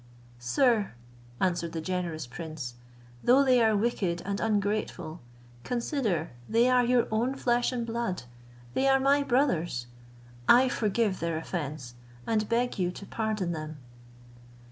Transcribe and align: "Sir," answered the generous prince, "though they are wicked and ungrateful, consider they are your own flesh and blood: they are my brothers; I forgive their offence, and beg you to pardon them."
"Sir," 0.39 0.93
answered 1.39 1.73
the 1.73 1.79
generous 1.79 2.25
prince, 2.25 2.73
"though 3.23 3.43
they 3.45 3.61
are 3.63 3.77
wicked 3.77 4.19
and 4.25 4.39
ungrateful, 4.39 5.21
consider 5.63 6.31
they 6.49 6.67
are 6.71 6.83
your 6.83 7.07
own 7.11 7.35
flesh 7.35 7.71
and 7.71 7.85
blood: 7.85 8.23
they 8.73 8.87
are 8.87 8.99
my 8.99 9.21
brothers; 9.21 9.85
I 10.49 10.69
forgive 10.69 11.19
their 11.19 11.37
offence, 11.37 11.93
and 12.25 12.49
beg 12.49 12.79
you 12.79 12.89
to 12.89 13.05
pardon 13.05 13.51
them." 13.51 13.77